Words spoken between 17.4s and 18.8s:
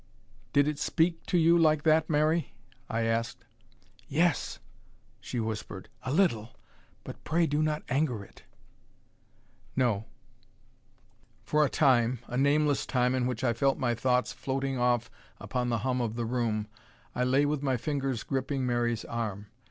with my fingers gripping